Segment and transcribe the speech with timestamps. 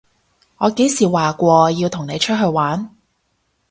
[0.57, 2.89] 我幾時話過要同你出去玩？